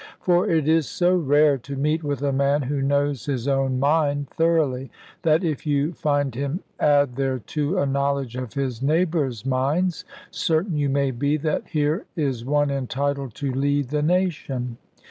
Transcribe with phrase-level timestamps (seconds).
[0.19, 4.31] For it is so rare to meet with a man who knows his own mind
[4.31, 4.89] thoroughly,
[5.21, 10.89] that if you find him add thereto a knowledge of his neighbours' minds, certain you
[10.89, 14.77] may be that here is one entitled to lead the nation.